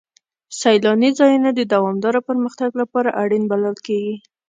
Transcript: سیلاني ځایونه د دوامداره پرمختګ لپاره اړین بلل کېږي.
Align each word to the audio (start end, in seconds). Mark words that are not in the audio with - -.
سیلاني 0.59 1.09
ځایونه 1.19 1.49
د 1.53 1.61
دوامداره 1.73 2.19
پرمختګ 2.29 2.69
لپاره 2.81 3.09
اړین 3.21 3.43
بلل 3.51 3.75
کېږي. 3.87 4.15